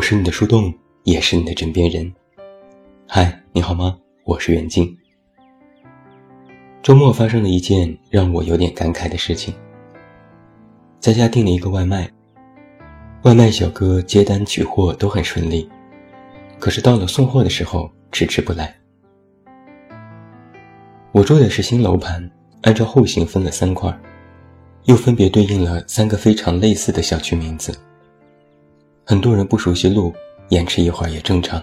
[0.00, 0.72] 我是你的树洞，
[1.02, 2.10] 也是你的枕边人。
[3.06, 3.98] 嗨，你好吗？
[4.24, 4.96] 我是袁静。
[6.82, 9.52] 周末发生了一件让我有点感慨的事情，
[11.00, 12.10] 在家订了一个外卖，
[13.24, 15.68] 外卖小哥接单取货都很顺利，
[16.58, 18.74] 可是到了送货的时候迟迟不来。
[21.12, 22.26] 我住的是新楼盘，
[22.62, 23.94] 按照户型分了三块，
[24.84, 27.78] 又分别对应了三个非常类似的小区名字。
[29.10, 30.14] 很多人不熟悉路，
[30.50, 31.60] 延迟一会儿也正常。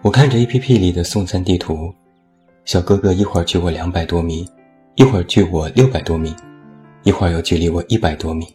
[0.00, 1.92] 我看着 A P P 里的送餐地图，
[2.64, 4.48] 小哥哥一会儿距我两百多米，
[4.94, 6.32] 一会儿距我六百多米，
[7.02, 8.46] 一会儿又距离我一百多米，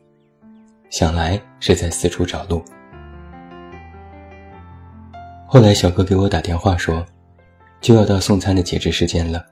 [0.90, 2.64] 想来是在四处找路。
[5.46, 7.06] 后来小哥给我打电话说。
[7.82, 9.46] 就要到送餐的截止时间了，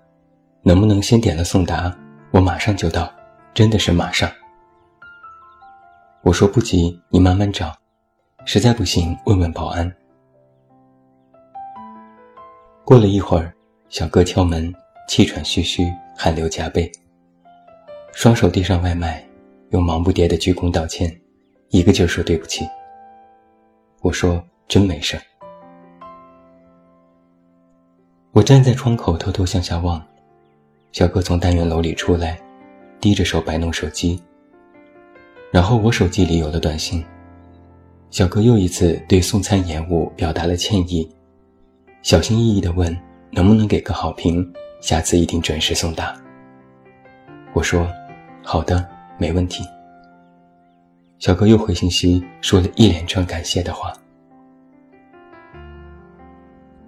[0.64, 1.94] 能不能先点了送达？
[2.32, 3.12] 我马上就到，
[3.54, 4.32] 真的是马上。
[6.22, 7.74] 我说不急，你慢慢找，
[8.46, 9.90] 实在不行问问保安。
[12.84, 13.54] 过了一会儿，
[13.88, 14.74] 小哥敲门，
[15.08, 16.92] 气喘吁吁，汗流浃背，
[18.12, 19.26] 双手递上外卖，
[19.70, 21.10] 又忙不迭的鞠躬道歉，
[21.70, 22.68] 一个劲儿说对不起。
[24.02, 25.24] 我说真没事儿。
[28.32, 30.06] 我站在窗口，偷偷向下望。
[30.92, 32.38] 小哥从单元楼里出来，
[33.00, 34.22] 低着手摆弄手机。
[35.52, 37.04] 然后我手机里有了短信，
[38.12, 41.10] 小哥又一次对送餐延误表达了歉意，
[42.04, 42.96] 小心翼翼地问
[43.32, 44.48] 能不能给个好评，
[44.80, 46.16] 下次一定准时送达。
[47.54, 47.88] 我说
[48.46, 49.64] ：“好的，没问题。”
[51.18, 53.92] 小哥又回信息说了一连串感谢的话。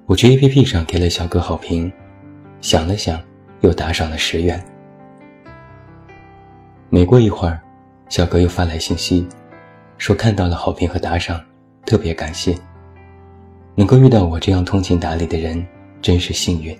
[0.06, 1.91] 我去 A P P 上给了小哥好评，
[2.62, 3.19] 想了想，
[3.62, 4.64] 又打赏了十元。
[6.90, 7.59] 没过一会儿，
[8.11, 9.25] 小哥又发来信息，
[9.97, 11.41] 说看到了好评和打赏，
[11.85, 12.53] 特别感谢。
[13.73, 15.66] 能够遇到我这样通情达理的人，
[16.01, 16.77] 真是幸运。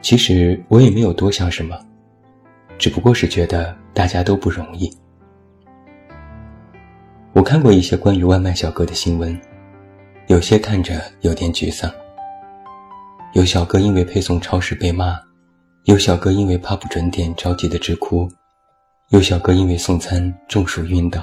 [0.00, 1.76] 其实我也没有多想什么，
[2.78, 4.96] 只不过是觉得大家都不容易。
[7.32, 9.36] 我看过一些关于外卖小哥的新闻。
[10.28, 11.90] 有些看着有点沮丧。
[13.32, 15.18] 有小哥因为配送超时被骂，
[15.84, 18.26] 有小哥因为怕不准点着急的直哭，
[19.10, 21.22] 有小哥因为送餐中暑晕倒。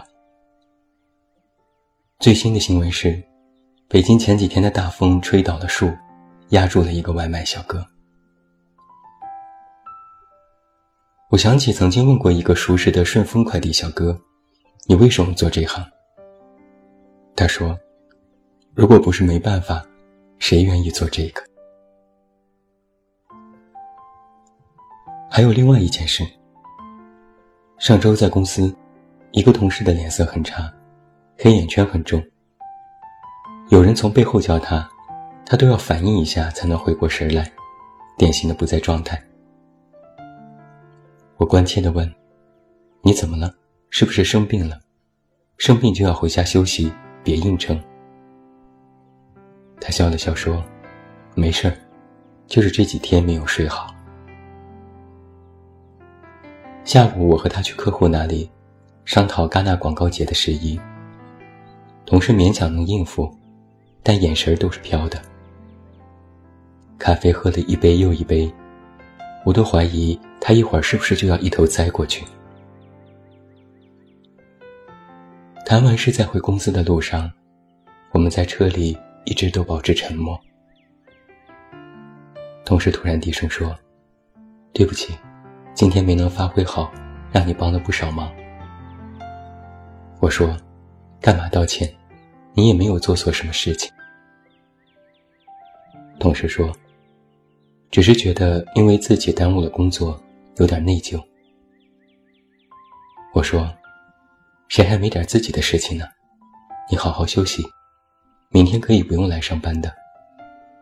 [2.19, 3.19] 最新的新闻是，
[3.87, 5.91] 北京前几天的大风吹倒了树，
[6.49, 7.83] 压住了一个外卖小哥。
[11.31, 14.15] 我想起曾经问过一个熟识的顺丰快递小哥
[14.85, 15.83] ：“你为什么做这行？”
[17.35, 17.75] 他说。
[18.73, 19.85] 如果不是没办法，
[20.39, 21.43] 谁愿意做这个？
[25.33, 26.27] 还有另外一件事。
[27.77, 28.75] 上周在公司，
[29.31, 30.69] 一个同事的脸色很差，
[31.37, 32.21] 黑眼圈很重。
[33.69, 34.85] 有人从背后叫他，
[35.45, 37.49] 他都要反应一下才能回过神来，
[38.17, 39.23] 典型的不在状态。
[41.37, 42.13] 我关切地问
[43.01, 43.55] ：“你怎么了？
[43.89, 44.77] 是不是生病了？
[45.57, 46.91] 生病就要回家休息，
[47.23, 47.81] 别硬撑。”
[49.79, 50.61] 他笑了笑说
[51.35, 51.77] ：“没事儿，
[52.47, 53.87] 就是这几天没有睡好。”
[56.83, 58.49] 下午我和他去客户那里，
[59.05, 60.79] 商讨戛纳广告节的事宜。
[62.05, 63.33] 同事勉强能应付，
[64.03, 65.21] 但眼神都是飘的。
[66.97, 68.51] 咖啡喝了一杯又一杯，
[69.45, 72.25] 我都怀疑他一会儿是不是就要一头栽过去。
[75.65, 77.31] 谈完事，在回公司的路上，
[78.11, 78.97] 我们在车里。
[79.23, 80.35] 一直都保持沉默。
[82.65, 83.77] 同事突然低声说
[84.73, 85.13] ：“对不起，
[85.73, 86.91] 今天没能发挥好，
[87.31, 88.31] 让你帮了不少忙。”
[90.19, 90.55] 我说
[91.19, 91.91] ：“干嘛道歉？
[92.53, 93.91] 你也没有做错什么事情。”
[96.19, 96.71] 同事说
[97.89, 100.21] ：“只是觉得因为自己耽误了工作，
[100.57, 101.21] 有点内疚。”
[103.33, 103.73] 我说
[104.69, 106.05] ：“谁还没点自己的事情呢？
[106.89, 107.63] 你好好休息。”
[108.53, 109.89] 明天可以不用来上班的，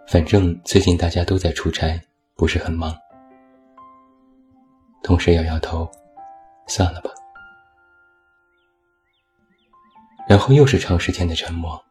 [0.07, 2.01] 反正最近大家都在出差，
[2.33, 2.97] 不是很忙。
[5.03, 5.89] 同事摇摇头，
[6.67, 7.09] 算了吧。
[10.27, 11.83] 然后又是长时间的沉默。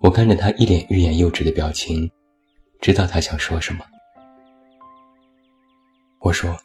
[0.00, 2.10] 我看着他一脸欲言又止的表情，
[2.80, 3.84] 知道他想说什么。
[6.20, 6.56] 我说：“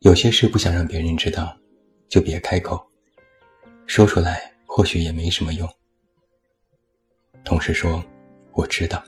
[0.00, 1.56] 有些事不想让别人知道，
[2.08, 2.80] 就别开口，
[3.86, 5.68] 说出来或许也没什么用。”
[7.44, 8.04] 同事说
[8.52, 9.02] ：“我知道。”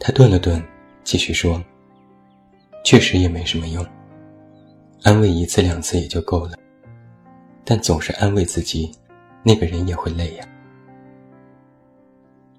[0.00, 0.60] 他顿了顿，
[1.04, 1.62] 继续说
[2.88, 3.86] ：“确实也没什么用。
[5.02, 6.56] 安慰一次两次也就够了，
[7.62, 8.90] 但总是安慰自己，
[9.42, 10.48] 那个人也会累呀。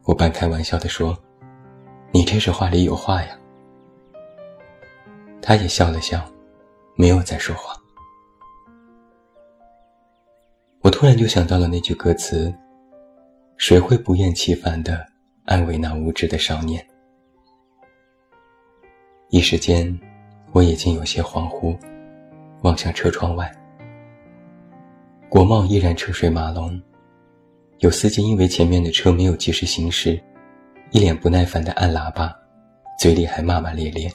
[0.03, 1.17] 我半开玩笑地说
[2.13, 3.35] ：“你这是话里有话呀。”
[5.41, 6.23] 他也笑了笑，
[6.95, 7.75] 没有再说话。
[10.81, 12.53] 我突然就想到了那句歌词
[13.57, 15.03] ：“谁会不厌其烦地
[15.45, 16.85] 安慰那无知的少年？”
[19.31, 19.99] 一时间，
[20.51, 21.77] 我已经有些恍惚，
[22.61, 23.51] 望向车窗外，
[25.29, 26.81] 国贸依然车水马龙，
[27.79, 30.19] 有司机因为前面的车没有及时行驶，
[30.91, 32.35] 一脸不耐烦地按喇叭，
[32.97, 34.11] 嘴里还骂骂咧咧。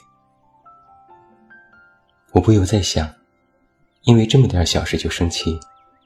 [2.32, 3.08] 我不由在想，
[4.02, 5.56] 因为这么点小事就生气，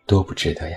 [0.06, 0.76] 多不值得呀！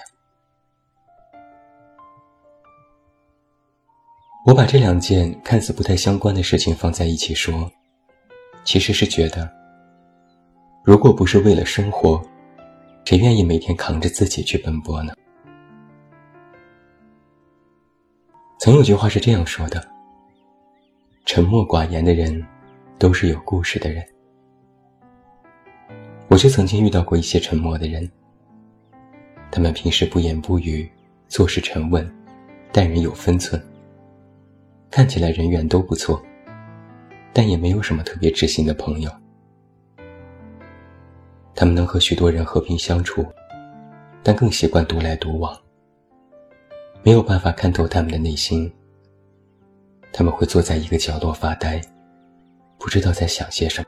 [4.46, 7.70] 我把这两件看似不太相关的事情放在一起说。
[8.64, 9.50] 其实是觉得，
[10.84, 12.22] 如果不是为了生活，
[13.04, 15.14] 谁愿意每天扛着自己去奔波呢？
[18.60, 19.86] 曾有句话是这样说的
[21.26, 22.46] ：“沉默寡言的人，
[22.98, 24.06] 都是有故事的人。”
[26.30, 28.10] 我就曾经遇到过一些沉默的人，
[29.52, 30.90] 他们平时不言不语，
[31.28, 32.10] 做事沉稳，
[32.72, 33.62] 待人有分寸，
[34.90, 36.24] 看起来人缘都不错。
[37.34, 39.12] 但也没有什么特别知心的朋友。
[41.54, 43.26] 他们能和许多人和平相处，
[44.24, 45.56] 但更习惯独来独往。
[47.04, 48.72] 没有办法看透他们的内心。
[50.14, 51.80] 他们会坐在一个角落发呆，
[52.78, 53.88] 不知道在想些什么。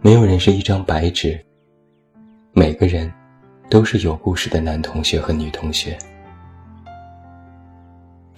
[0.00, 1.38] 没有人是一张白纸，
[2.52, 3.12] 每个人
[3.68, 5.98] 都是有故事的男同学和女同学。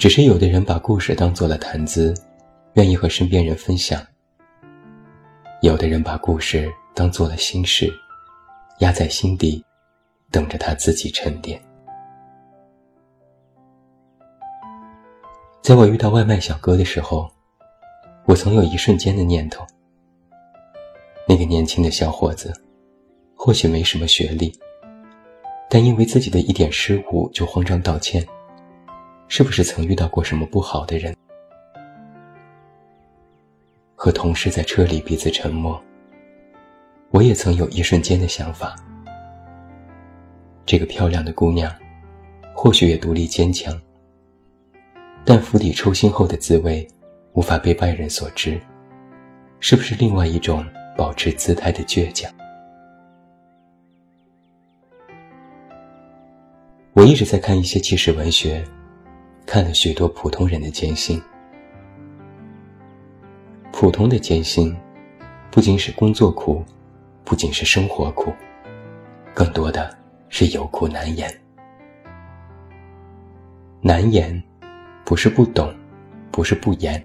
[0.00, 2.14] 只是有的人把故事当做了谈资，
[2.73, 4.00] 愿意和身边人分享；
[5.61, 7.93] 有的人把故事当做了心事，
[8.79, 9.62] 压在心底，
[10.31, 11.61] 等着他自己沉淀。
[15.61, 17.31] 在我遇到外卖小哥的时候，
[18.25, 19.67] 我曾有一瞬间的念头：
[21.29, 22.50] 那个年轻的小伙子，
[23.35, 24.50] 或许没什么学历，
[25.69, 28.26] 但因为自己的一点失误就慌张道歉。
[29.31, 31.15] 是不是曾遇到过什么不好的人？
[33.94, 35.81] 和同事在车里彼此沉默。
[37.11, 38.75] 我也曾有一瞬间的想法：
[40.67, 41.73] 这个漂亮的姑娘，
[42.53, 43.81] 或许也独立坚强，
[45.25, 46.85] 但釜底抽薪后的滋味，
[47.35, 48.61] 无法被外人所知。
[49.61, 50.67] 是不是另外一种
[50.97, 52.29] 保持姿态的倔强？
[56.94, 58.65] 我一直在看一些纪实文学。
[59.52, 61.20] 看了许多普通人的艰辛，
[63.73, 64.73] 普通的艰辛，
[65.50, 66.64] 不仅是工作苦，
[67.25, 68.32] 不仅是生活苦，
[69.35, 69.93] 更多的
[70.29, 71.29] 是有苦难言。
[73.81, 74.41] 难言，
[75.05, 75.75] 不是不懂，
[76.30, 77.04] 不是不言，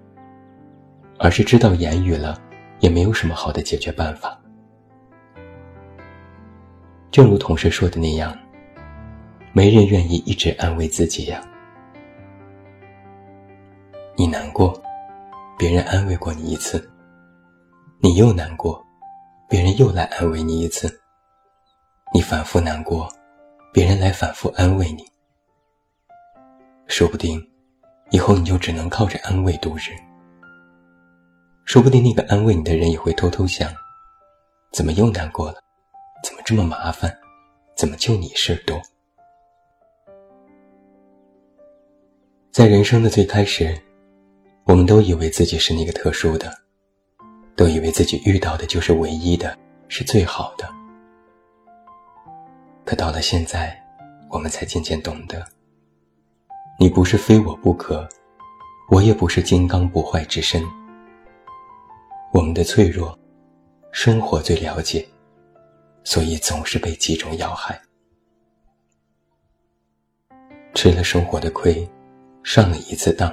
[1.17, 2.39] 而是知道言语了，
[2.79, 4.39] 也没有什么好的解决办法。
[7.09, 8.37] 正如同事说的那样，
[9.51, 11.41] 没人愿意一直安慰自己呀。
[14.17, 14.81] 你难过，
[15.57, 16.89] 别人安慰过你一次，
[17.99, 18.81] 你又难过，
[19.49, 21.01] 别人又来安慰你一次。
[22.13, 23.11] 你反复难过，
[23.73, 25.03] 别人来反复安慰你。
[26.87, 27.45] 说不定，
[28.09, 29.91] 以后你就只能靠着安慰度日。
[31.65, 33.69] 说不定那个安慰你的人也会偷偷想：
[34.71, 35.61] 怎么又难过了？
[36.23, 37.13] 怎么这么麻烦？
[37.75, 38.81] 怎么就你事儿多？
[42.49, 43.77] 在人生的最开始。
[44.65, 46.51] 我们都以为自己是那个特殊的，
[47.55, 49.55] 都以为自己遇到的就是唯一的，
[49.87, 50.67] 是最好的。
[52.83, 53.79] 可到了现在，
[54.27, 55.45] 我们才渐渐懂得，
[56.79, 58.09] 你不是非我不可，
[58.89, 60.63] 我也不是金刚不坏之身。
[62.33, 63.17] 我们的脆弱，
[63.91, 65.07] 生活最了解，
[66.03, 67.79] 所以总是被击中要害，
[70.73, 71.87] 吃了生活的亏，
[72.43, 73.31] 上了一次当。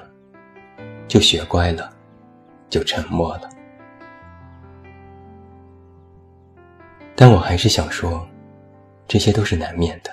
[1.12, 1.92] 就学乖了，
[2.70, 3.46] 就沉默了。
[7.14, 8.26] 但我还是想说，
[9.06, 10.10] 这些都是难免的。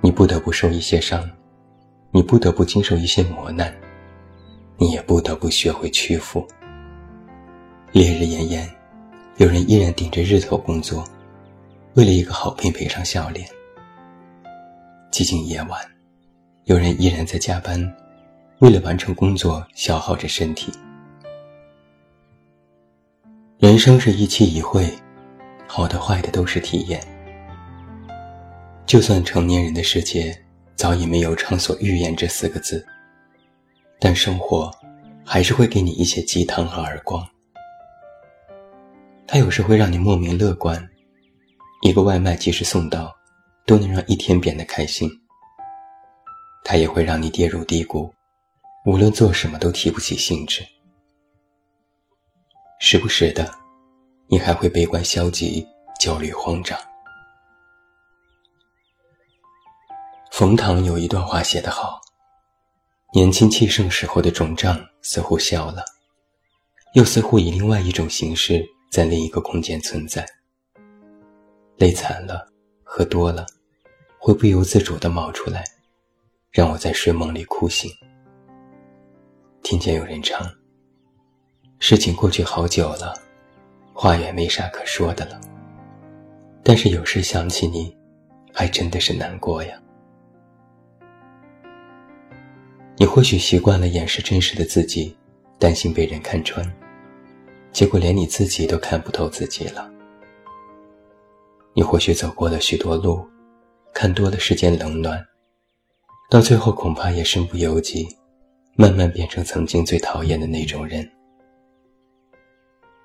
[0.00, 1.30] 你不得不受一些伤，
[2.10, 3.70] 你不得不经受一些磨难，
[4.78, 6.48] 你也不得不学会屈服。
[7.92, 8.66] 烈日炎炎，
[9.36, 11.04] 有人依然顶着日头工作，
[11.96, 13.46] 为了一个好评赔上笑脸。
[15.12, 15.78] 寂静夜晚，
[16.64, 17.94] 有人依然在加班。
[18.60, 20.72] 为了完成工作，消耗着身体。
[23.58, 24.88] 人生是一期一会，
[25.66, 27.02] 好的坏的都是体验。
[28.86, 30.38] 就算成年人的世界
[30.76, 32.86] 早已没有“畅所欲言”这四个字，
[33.98, 34.70] 但生活
[35.24, 37.26] 还是会给你一些鸡汤和耳光。
[39.26, 40.88] 它有时会让你莫名乐观，
[41.82, 43.12] 一个外卖及时送到，
[43.66, 45.10] 都能让一天变得开心。
[46.62, 48.12] 它也会让你跌入低谷，
[48.84, 50.62] 无论做什么都提不起兴致。
[52.78, 53.50] 时不时的，
[54.26, 55.66] 你还会悲观消极、
[55.98, 56.78] 焦虑慌张。
[60.30, 61.98] 冯唐有一段话写得好：
[63.14, 65.82] 年轻气盛时候的肿胀似乎消了，
[66.92, 70.26] 又似乎以另外一种形式在另一个空间存在。
[71.76, 72.46] 累惨了，
[72.82, 73.46] 喝多了，
[74.18, 75.64] 会不由自主地冒出来，
[76.50, 77.90] 让我在睡梦里哭醒。
[79.64, 80.46] 听见有人唱。
[81.78, 83.14] 事情过去好久了，
[83.94, 85.40] 话也没啥可说的了。
[86.62, 87.96] 但是有时想起你，
[88.52, 89.80] 还真的是难过呀。
[92.98, 95.16] 你或许习惯了掩饰真实的自己，
[95.58, 96.70] 担心被人看穿，
[97.72, 99.90] 结果连你自己都看不透自己了。
[101.72, 103.26] 你或许走过了许多路，
[103.94, 105.26] 看多了世间冷暖，
[106.28, 108.06] 到最后恐怕也身不由己，
[108.76, 111.08] 慢慢变成曾经最讨厌的那种人。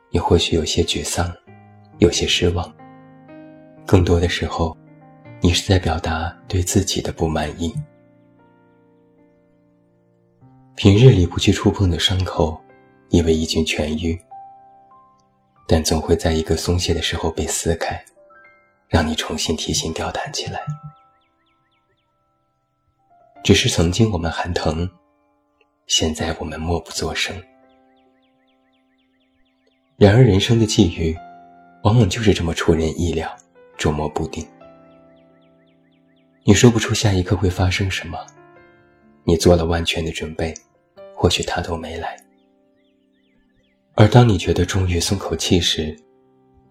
[0.10, 1.32] 你或许有些沮丧，
[2.00, 2.74] 有些失望。
[3.86, 4.76] 更多的时候，
[5.40, 7.72] 你是在表达对自己的不满意。
[10.76, 12.60] 平日里不去触碰的伤口，
[13.10, 14.20] 以为已经痊愈，
[15.68, 18.04] 但总会在一个松懈的时候被撕开，
[18.88, 20.66] 让你重新提心吊胆起来。
[23.44, 24.90] 只是曾经我们喊疼，
[25.90, 27.36] 现在我们默不作声。
[29.98, 31.18] 然而，人生的际遇，
[31.84, 33.36] 往往就是这么出人意料，
[33.76, 34.48] 捉摸不定。
[36.44, 38.20] 你说不出下一刻会发生什么，
[39.24, 40.54] 你做了万全的准备，
[41.16, 42.16] 或许他都没来。
[43.96, 45.98] 而当你觉得终于松口气时，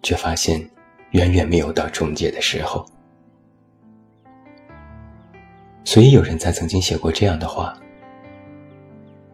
[0.01, 0.67] 却发现
[1.11, 2.85] 远远没有到终结的时候。
[5.83, 7.77] 所以，有人在曾经写过这样的话：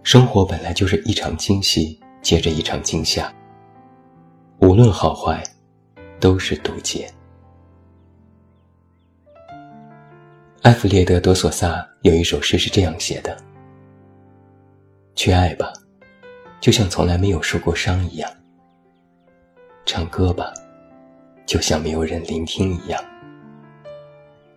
[0.05, 3.33] 生活本来就是一场惊喜接着一场惊吓。
[4.59, 5.43] 无论好坏，
[6.19, 7.11] 都是渡劫。
[10.61, 13.35] 埃弗列德·多索萨有一首诗是这样写的
[15.17, 15.73] ：“去爱吧，
[16.61, 18.29] 就像从来没有受过伤一样；
[19.87, 20.53] 唱歌吧，
[21.47, 23.01] 就像没有人聆听一样；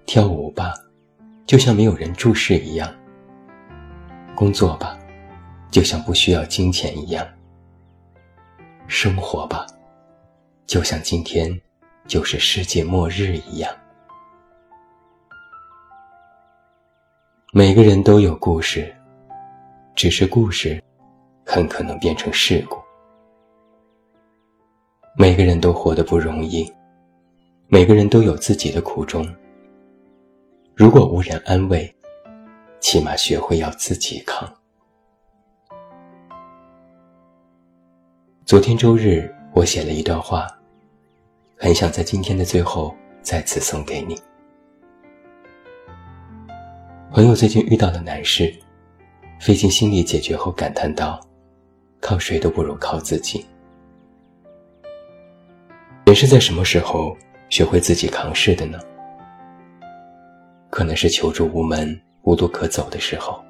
[0.05, 0.75] 跳舞吧，
[1.47, 2.87] 就像没有人注视一样；
[4.37, 4.99] 工作吧，
[5.71, 7.27] 就像不需要金钱一样；
[8.87, 9.67] 生活吧。”
[10.67, 11.51] 就像今天
[12.07, 13.75] 就是世界末日一样，
[17.55, 18.95] 每个人都有故事，
[19.95, 20.79] 只是故事
[21.47, 22.77] 很可能变成事故。
[25.17, 26.71] 每个人都活得不容易，
[27.67, 29.27] 每个人都有自己的苦衷。
[30.75, 31.91] 如果无人安慰，
[32.79, 34.47] 起码学会要自己扛。
[38.49, 40.47] 昨天周日，我写了一段话。
[41.55, 44.19] 很想在今天的最后再次送给你。
[47.11, 48.51] 朋友最近遇到了难事，
[49.39, 51.21] 费尽心力解决后感叹道
[52.01, 53.45] ：“靠谁都不如靠自己。”
[56.07, 57.15] 人是在什么时候
[57.51, 58.79] 学会自己扛事的呢？
[60.71, 63.45] 可能是求助无门、无路可走的时候；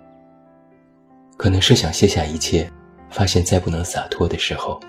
[1.37, 2.69] 可能是想卸下一切，
[3.11, 4.81] 发现再不能洒脱的时候；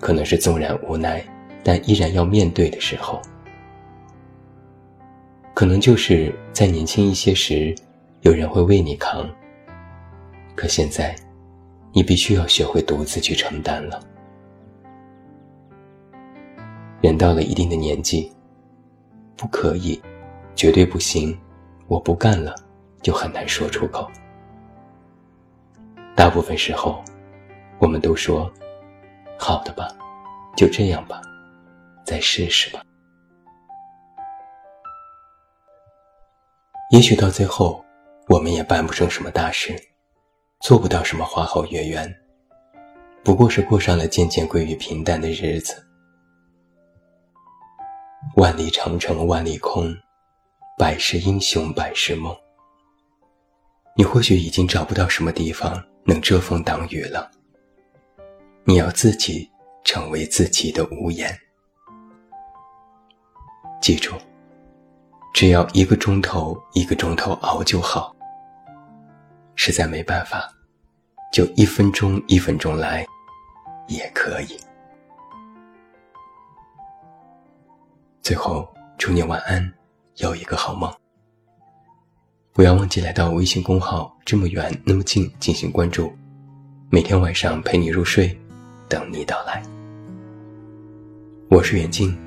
[0.00, 1.24] 可能是纵然无奈。
[1.64, 3.20] 但依然要面对的时候，
[5.54, 7.74] 可能就是在年轻一些时，
[8.22, 9.28] 有人会为你扛。
[10.54, 11.14] 可现在，
[11.92, 14.00] 你必须要学会独自去承担了。
[17.02, 18.32] 人到了一定的年纪，
[19.36, 20.00] 不可以，
[20.54, 21.36] 绝对不行，
[21.86, 22.54] 我不干了，
[23.02, 24.08] 就很难说出口。
[26.18, 27.00] 大部分时候，
[27.78, 28.52] 我们都说
[29.38, 29.88] ：“好的吧，
[30.56, 31.22] 就这样吧。”
[32.04, 32.82] 再试试吧。
[36.90, 37.84] 也许到最后，
[38.26, 39.80] 我们也办不成什么大事，
[40.58, 42.12] 做不到什么花好月圆，
[43.22, 45.86] 不过是过上了渐渐归于平淡的日子。
[48.34, 49.96] 万里长城万里空，
[50.76, 52.36] 百世英雄百世梦。
[53.94, 57.30] 你或许已经找不到什么地方能遮风挡雨了，
[58.64, 59.46] 你要自己
[59.84, 61.38] 成为自己的屋檐。
[63.78, 64.14] 记住，
[65.34, 68.16] 只要一个钟头一个钟头熬就好。
[69.54, 70.50] 实在没办法，
[71.30, 73.04] 就一分钟一分钟来，
[73.86, 74.58] 也可以。
[78.22, 79.70] 最后，祝你晚安，
[80.16, 80.90] 有一个好梦。
[82.58, 86.12] 不要忘记来到微信公号“这么远那么近”进行关注，
[86.90, 88.36] 每天晚上陪你入睡，
[88.88, 89.62] 等你到来。
[91.48, 92.18] 我是远近，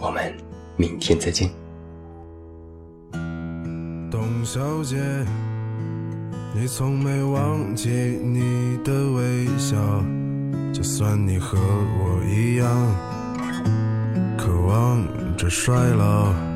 [0.00, 0.34] 我们
[0.76, 1.48] 明天再见。
[4.10, 4.96] 董小姐，
[6.52, 9.76] 你从没忘记你的微笑，
[10.72, 12.66] 就算你和我一样，
[14.36, 16.55] 渴望着衰老。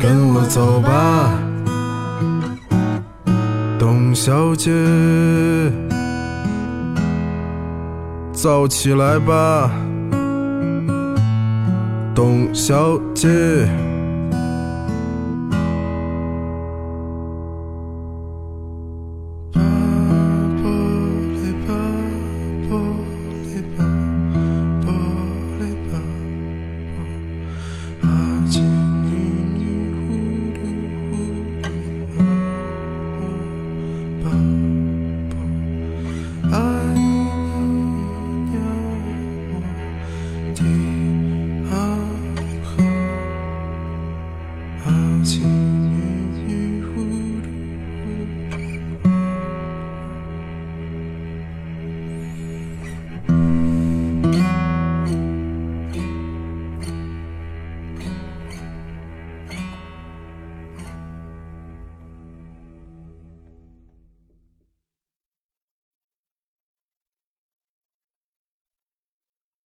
[0.00, 1.32] 跟我走吧，
[3.78, 4.70] 董小姐，
[8.32, 9.70] 走起来吧，
[12.14, 13.87] 董小姐。